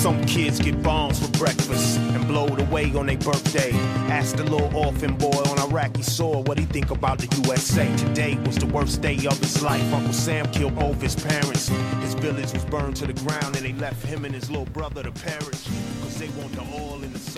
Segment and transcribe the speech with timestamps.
[0.00, 3.70] Some kids get bombs for breakfast and blowed away on their birthday.
[4.08, 7.84] Ask the little orphan boy on Iraqi soil what he think about the USA.
[7.98, 9.92] Today was the worst day of his life.
[9.92, 11.68] Uncle Sam killed both his parents.
[12.00, 15.02] His village was burned to the ground and they left him and his little brother
[15.02, 15.68] to perish.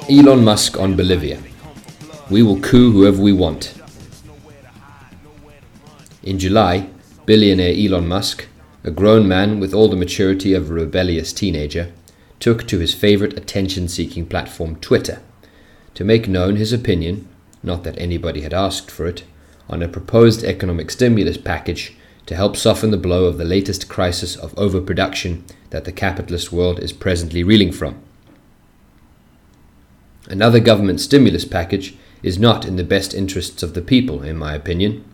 [0.09, 1.41] Elon Musk on Bolivia.
[2.31, 3.75] We will coup whoever we want.
[6.23, 6.89] In July,
[7.27, 8.47] billionaire Elon Musk,
[8.85, 11.93] a grown man with all the maturity of a rebellious teenager,
[12.43, 15.23] took to his favorite attention seeking platform, Twitter,
[15.95, 17.29] to make known his opinion,
[17.63, 19.23] not that anybody had asked for it,
[19.71, 24.35] on a proposed economic stimulus package to help soften the blow of the latest crisis
[24.35, 28.03] of overproduction that the capitalist world is presently reeling from.
[30.29, 34.53] Another government stimulus package is not in the best interests of the people, in my
[34.53, 35.05] opinion,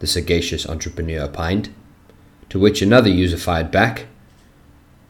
[0.00, 1.68] the sagacious entrepreneur opined.
[2.48, 4.06] To which another user fired back,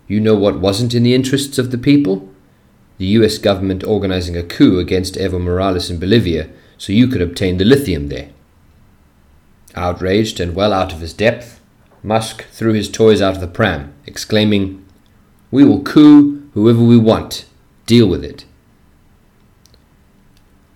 [0.09, 2.29] You know what wasn't in the interests of the people?
[2.99, 6.49] The US government organizing a coup against Evo Morales in Bolivia
[6.79, 8.31] so you could obtain the lithium there.
[9.75, 11.61] Outraged and well out of his depth,
[12.03, 14.85] Musk threw his toys out of the pram, exclaiming,
[15.51, 17.47] We will coup whoever we want.
[17.85, 18.45] Deal with it.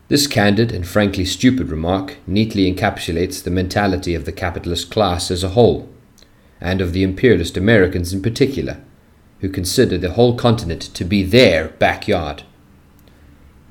[0.09, 5.45] This candid and frankly stupid remark neatly encapsulates the mentality of the capitalist class as
[5.45, 5.89] a whole,
[6.61, 8.83] and of the imperialist Americans in particular,
[9.41, 12.43] who consider the whole continent to be their backyard.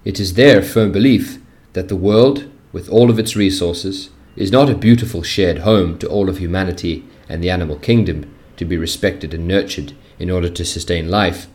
[0.04, 1.40] It is their firm belief
[1.74, 6.08] that the world, with all of its resources, is not a beautiful shared home to
[6.08, 10.66] all of humanity and the animal kingdom to be respected and nurtured in order to
[10.66, 11.48] sustain life,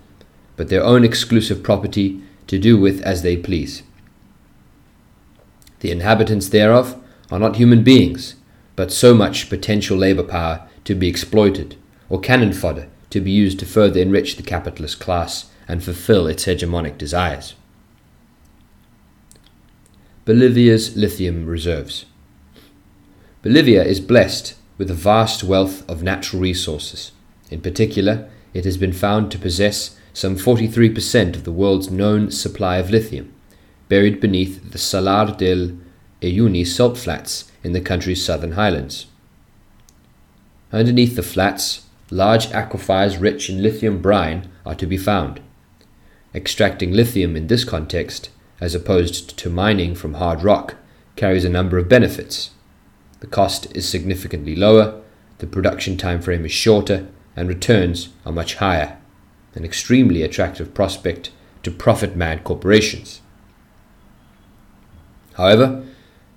[0.57, 3.83] but their own exclusive property to do with as they please.
[5.81, 8.37] The inhabitants thereof are not human beings,
[8.77, 11.77] but so much potential labor power to be exploited,
[12.09, 16.47] or cannon fodder to be used to further enrich the capitalist class and fulfill its
[16.47, 17.55] hegemonic desires.
[20.25, 22.07] Bolivia's lithium reserves.
[23.41, 27.13] Bolivia is blessed with a vast wealth of natural resources.
[27.53, 32.79] In particular, it has been found to possess some 43% of the world's known supply
[32.79, 33.33] of lithium
[33.89, 35.79] buried beneath the Salar del
[36.21, 39.07] Uyuni salt flats in the country's southern highlands.
[40.73, 45.41] Underneath the flats, large aquifers rich in lithium brine are to be found.
[46.35, 50.75] Extracting lithium in this context, as opposed to mining from hard rock,
[51.17, 52.51] carries a number of benefits.
[53.21, 55.01] The cost is significantly lower,
[55.39, 57.07] the production time frame is shorter,
[57.37, 58.99] and returns are much higher,
[59.55, 61.31] an extremely attractive prospect
[61.63, 63.21] to profit mad corporations.
[65.35, 65.85] However,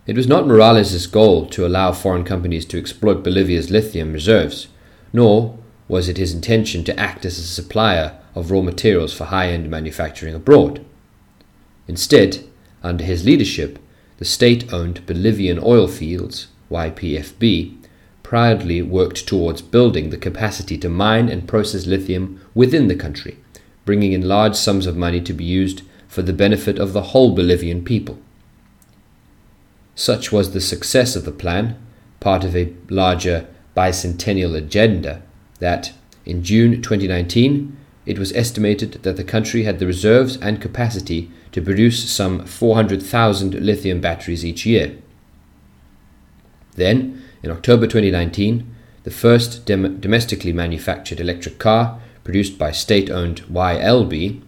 [0.05, 4.67] it was not Morales' goal to allow foreign companies to exploit Bolivia's lithium reserves,
[5.13, 5.57] nor
[5.88, 9.69] was it his intention to act as a supplier of raw materials for high end
[9.69, 10.84] manufacturing abroad.
[11.88, 12.44] Instead,
[12.84, 13.79] under his leadership,
[14.17, 17.78] the state owned Bolivian Oil Fields, YPFB,
[18.23, 23.38] proudly worked towards building the capacity to mine and process lithium within the country,
[23.85, 27.34] bringing in large sums of money to be used for the benefit of the whole
[27.34, 28.19] Bolivian people.
[29.96, 31.78] Such was the success of the plan,
[32.19, 33.47] part of a larger
[33.78, 35.22] bicentennial agenda,
[35.60, 35.94] that
[36.26, 37.78] in June 2019
[38.08, 43.54] it was estimated that the country had the reserves and capacity to produce some 400,000
[43.54, 44.98] lithium batteries each year.
[46.76, 53.42] Then, in October 2019, the first dem- domestically manufactured electric car, produced by state owned
[53.44, 54.42] YLB,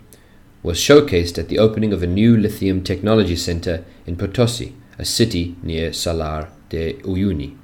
[0.63, 5.55] was showcased at the opening of a new lithium technology center in Potosi, a city
[5.63, 7.55] near Salar de Uyuni.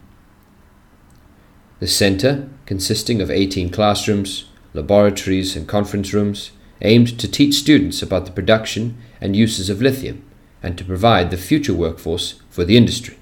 [1.79, 8.25] The center, consisting of 18 classrooms, laboratories, and conference rooms, aimed to teach students about
[8.25, 10.23] the production and uses of lithium
[10.63, 13.17] and to provide the future workforce for the industry.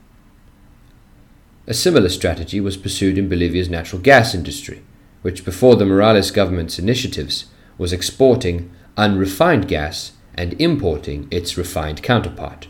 [1.66, 4.84] A similar strategy was pursued in Bolivia's natural gas industry,
[5.22, 7.46] which before the Morales government's initiatives
[7.78, 12.68] was exporting unrefined gas and importing its refined counterpart.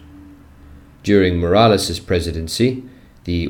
[1.02, 2.84] During Morales' presidency,
[3.26, 3.48] the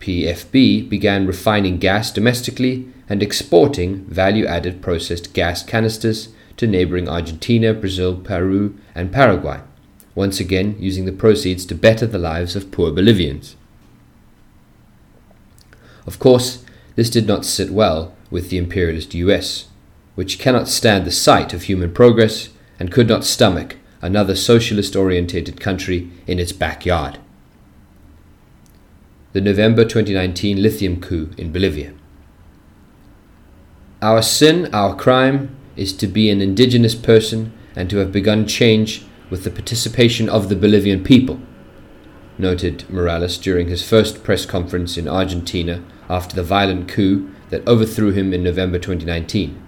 [0.00, 7.72] YPFB began refining gas domestically and exporting value added processed gas canisters to neighboring Argentina,
[7.72, 9.60] Brazil, Peru, and Paraguay,
[10.14, 13.56] once again using the proceeds to better the lives of poor Bolivians.
[16.06, 16.64] Of course,
[16.96, 19.66] this did not sit well with the imperialist US,
[20.14, 22.48] which cannot stand the sight of human progress
[22.80, 27.18] and could not stomach another socialist orientated country in its backyard.
[29.34, 31.92] The November 2019 lithium coup in Bolivia.
[34.00, 39.04] Our sin, our crime, is to be an indigenous person and to have begun change
[39.28, 41.38] with the participation of the Bolivian people,
[42.38, 48.12] noted Morales during his first press conference in Argentina after the violent coup that overthrew
[48.12, 49.62] him in November 2019.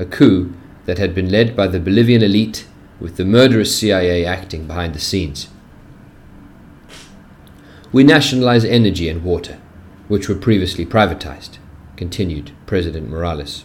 [0.00, 0.52] A coup
[0.86, 2.66] that had been led by the Bolivian elite
[2.98, 5.46] with the murderous CIA acting behind the scenes.
[7.96, 9.58] We nationalize energy and water,
[10.06, 11.56] which were previously privatized,
[11.96, 13.64] continued President Morales.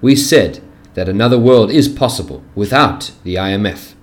[0.00, 0.60] We said
[0.94, 3.94] that another world is possible without the IMF.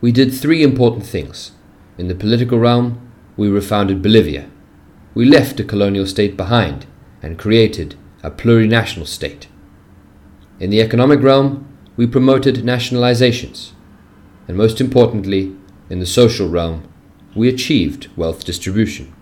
[0.00, 1.50] We did three important things.
[1.98, 3.00] In the political realm,
[3.36, 4.48] we refounded Bolivia.
[5.14, 6.86] We left a colonial state behind
[7.20, 9.48] and created a plurinational state.
[10.60, 13.72] In the economic realm, we promoted nationalizations.
[14.46, 15.56] And most importantly,
[15.90, 16.88] in the social realm,
[17.34, 19.12] we achieved wealth distribution.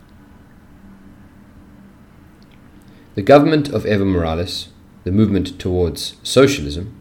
[3.14, 4.68] The government of Evo Morales,
[5.04, 6.94] the movement towards socialism,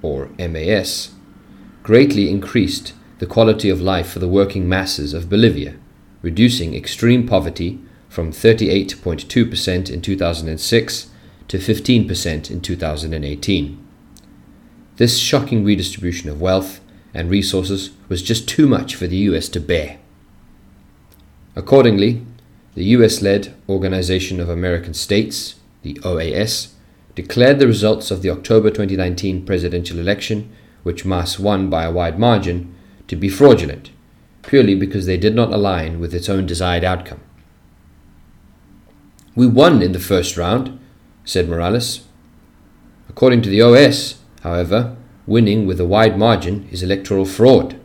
[0.00, 1.12] or MAS,
[1.82, 5.76] greatly increased the quality of life for the working masses of Bolivia,
[6.22, 11.10] reducing extreme poverty from 38.2% in 2006
[11.48, 13.88] to 15% in 2018.
[14.96, 16.80] This shocking redistribution of wealth
[17.14, 19.98] and resources was just too much for the US to bear.
[21.54, 22.24] Accordingly,
[22.74, 26.72] the US led Organization of American States, the OAS,
[27.14, 30.50] declared the results of the October 2019 presidential election,
[30.82, 32.74] which MAS won by a wide margin,
[33.06, 33.90] to be fraudulent,
[34.42, 37.20] purely because they did not align with its own desired outcome.
[39.34, 40.78] We won in the first round,
[41.24, 42.06] said Morales.
[43.10, 44.96] According to the OAS, however,
[45.26, 47.78] winning with a wide margin is electoral fraud.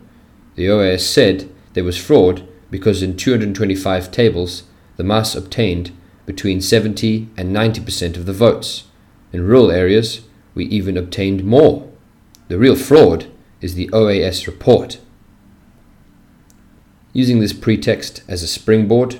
[0.55, 4.63] The OAS said there was fraud because in 225 tables
[4.97, 5.91] the MAS obtained
[6.25, 8.83] between 70 and 90% of the votes.
[9.31, 10.21] In rural areas,
[10.53, 11.89] we even obtained more.
[12.47, 13.27] The real fraud
[13.61, 14.99] is the OAS report.
[17.13, 19.19] Using this pretext as a springboard,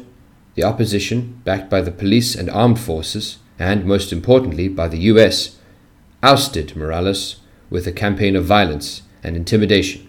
[0.55, 5.57] the opposition, backed by the police and armed forces, and most importantly by the US,
[6.23, 7.37] ousted Morales
[7.69, 10.06] with a campaign of violence and intimidation.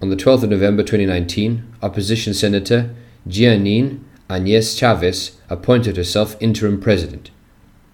[0.00, 2.94] On the 12th of November 2019, opposition Senator
[3.26, 3.98] Jeanine
[4.30, 7.32] Añez Chavez appointed herself interim president.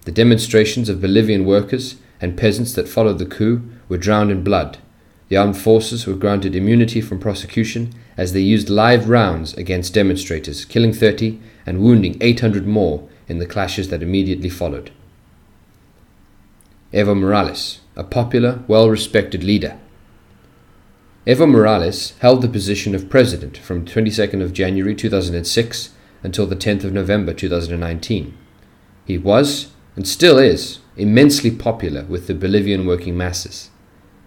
[0.02, 4.76] The demonstrations of Bolivian workers and peasants that followed the coup were drowned in blood.
[5.30, 10.66] The armed forces were granted immunity from prosecution as they used live rounds against demonstrators,
[10.66, 14.90] killing 30 and wounding 800 more in the clashes that immediately followed.
[16.92, 19.78] Evo Morales, a popular, well respected leader,
[21.26, 25.90] Evo Morales held the position of president from 22nd of January 2006
[26.22, 28.36] until the 10th of November 2019.
[29.06, 33.70] He was, and still is, immensely popular with the Bolivian working masses.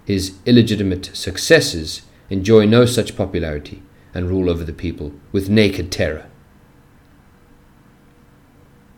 [0.06, 2.02] His illegitimate successors
[2.32, 3.84] enjoy no such popularity
[4.16, 6.26] and rule over the people with naked terror.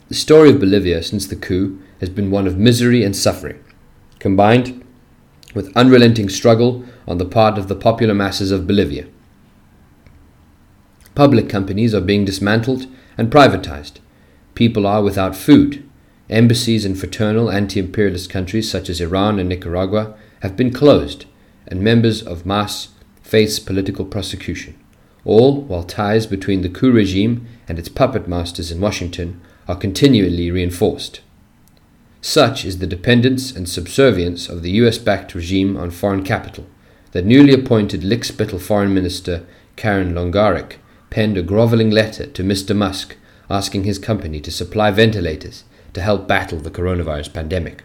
[0.08, 3.62] The story of Bolivia since the coup has been one of misery and suffering,
[4.20, 4.86] combined
[5.54, 9.08] with unrelenting struggle on the part of the popular masses of Bolivia.
[11.16, 12.86] Public companies are being dismantled
[13.18, 13.94] and privatized.
[14.54, 15.84] People are without food.
[16.30, 21.26] Embassies in fraternal anti imperialist countries such as Iran and Nicaragua have been closed,
[21.68, 22.90] and members of MAS
[23.24, 24.78] face political prosecution,
[25.26, 30.52] all while ties between the coup regime and its puppet masters in Washington are continually
[30.52, 31.22] reinforced.
[32.22, 36.68] Such is the dependence and subservience of the US backed regime on foreign capital
[37.12, 40.76] that newly appointed lickspittle Foreign Minister Karen Longaric
[41.10, 42.76] penned a grovelling letter to Mr.
[42.76, 43.16] Musk
[43.50, 45.64] asking his company to supply ventilators
[45.94, 47.84] to help battle the coronavirus pandemic.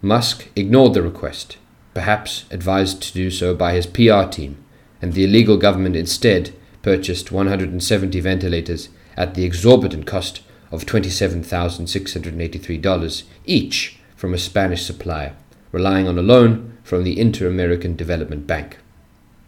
[0.00, 1.58] Musk ignored the request,
[1.94, 4.56] perhaps advised to do so by his PR team,
[5.00, 6.52] and the illegal government instead
[6.82, 10.40] purchased 170 ventilators at the exorbitant cost
[10.72, 15.36] of $27,683 each from a Spanish supplier,
[15.70, 18.78] relying on a loan from the Inter American Development Bank,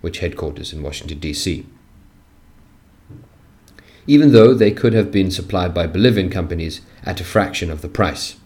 [0.00, 1.66] which headquarters in Washington, D.C.
[4.06, 7.88] Even though they could have been supplied by Bolivian companies at a fraction of the
[7.88, 8.36] price.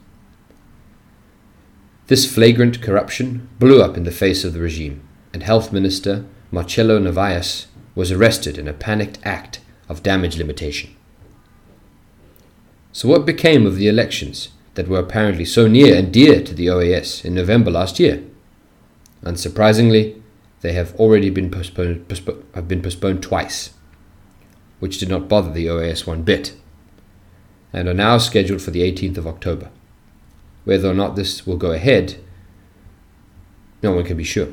[2.07, 6.99] This flagrant corruption blew up in the face of the regime, and Health Minister Marcelo
[6.99, 10.95] Narvaez was arrested in a panicked act of damage limitation.
[12.92, 16.66] So, what became of the elections that were apparently so near and dear to the
[16.66, 18.23] OAS in November last year?
[19.23, 20.21] Unsurprisingly,
[20.61, 23.71] they have already been postponed, postpo- have been postponed twice,
[24.81, 26.55] which did not bother the OAS one bit,
[27.73, 29.71] and are now scheduled for the 18th of October.
[30.65, 32.17] whether or not this will go ahead,
[33.83, 34.49] no one can be sure.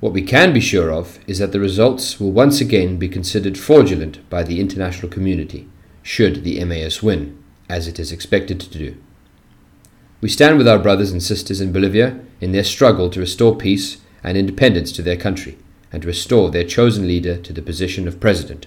[0.00, 3.56] What we can be sure of is that the results will once again be considered
[3.56, 5.68] fraudulent by the international community,
[6.02, 8.96] should the MAS win, as it is expected to do.
[10.20, 13.98] We stand with our brothers and sisters in Bolivia in their struggle to restore peace
[14.22, 15.58] and independence to their country
[15.92, 18.66] and to restore their chosen leader to the position of president.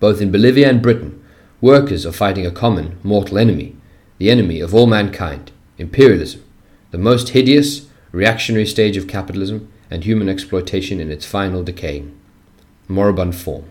[0.00, 1.24] Both in Bolivia and Britain,
[1.60, 3.76] workers are fighting a common, mortal enemy,
[4.18, 6.44] the enemy of all mankind, imperialism,
[6.90, 12.16] the most hideous, reactionary stage of capitalism and human exploitation in its final decaying,
[12.88, 13.64] moribund form.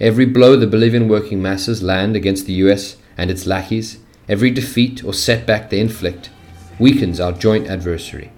[0.00, 3.98] Every blow the Bolivian working masses land against the US and its lackeys,
[4.30, 6.30] every defeat or setback they inflict,
[6.78, 8.30] weakens our joint adversary.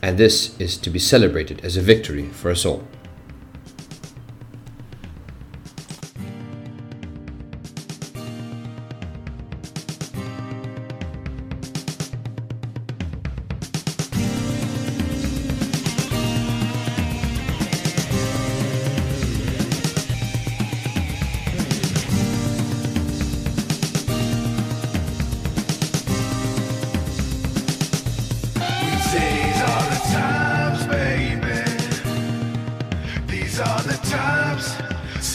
[0.00, 2.82] And this is to be celebrated as a victory for us all.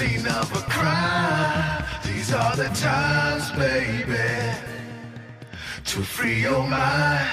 [0.04, 1.86] Scene of a crime.
[2.04, 4.52] These are the times, baby.
[5.86, 7.26] To free your mind.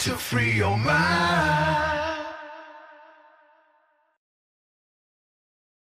[0.00, 2.11] To free your mind.